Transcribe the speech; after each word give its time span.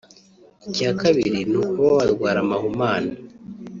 Icya 0.67 0.91
kabiri 1.01 1.37
ni 1.49 1.57
ukuba 1.61 1.87
warwara 1.99 2.39
amahumane 2.45 3.13